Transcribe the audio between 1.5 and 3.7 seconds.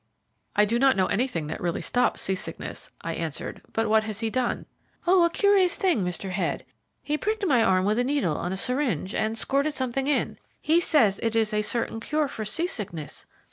really stops sea sickness," I answered;